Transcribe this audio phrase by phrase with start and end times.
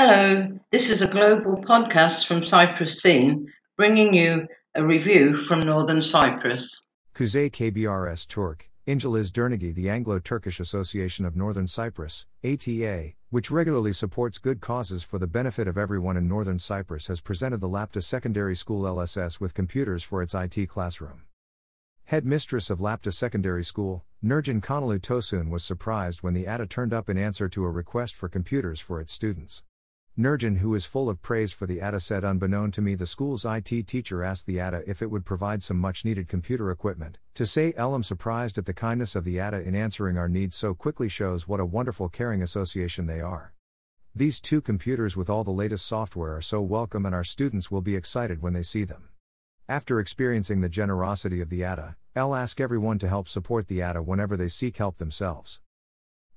[0.00, 6.80] Hello, this is a global podcast from CyprusScene, bringing you a review from Northern Cyprus.
[7.16, 14.38] Kuzey Kıbrıs Turk, İngiliz Derneği the Anglo-Turkish Association of Northern Cyprus, ATA, which regularly supports
[14.38, 18.54] good causes for the benefit of everyone in Northern Cyprus has presented the Lapta Secondary
[18.54, 21.22] School LSS with computers for its IT classroom.
[22.04, 26.92] Head mistress of Lapta Secondary School, Nurcan Kanalı Tosun was surprised when the ATA turned
[26.92, 29.64] up in answer to a request for computers for its students.
[30.18, 33.44] Nurcan, who is full of praise for the ATA, said unbeknown to me the school's
[33.44, 37.18] IT teacher asked the ATA if it would provide some much needed computer equipment.
[37.34, 40.74] To say Elam surprised at the kindness of the ATA in answering our needs so
[40.74, 43.54] quickly shows what a wonderful caring association they are.
[44.12, 47.82] These two computers with all the latest software are so welcome and our students will
[47.82, 49.10] be excited when they see them.
[49.68, 54.02] After experiencing the generosity of the ATA, I'll ask everyone to help support the ATA
[54.02, 55.60] whenever they seek help themselves.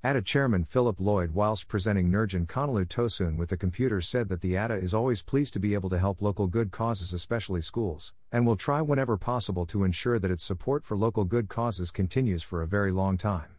[0.03, 4.57] ATA chairman Philip Lloyd, whilst presenting Nurcan Kanalı Tosun with the computer, said that the
[4.57, 8.48] ATA is always pleased to be able to help local good causes, especially schools, and
[8.48, 12.63] will try whenever possible to ensure that its support for local good causes continues for
[12.63, 13.57] a very long time.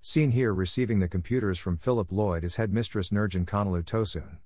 [0.00, 4.38] Seen here receiving the computers from Philip Lloyd is headmistress Nurcan Kanalı Tosun.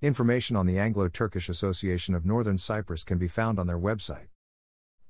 [0.00, 4.28] Information on the Anglo Turkish Association of Northern Cyprus can be found on their website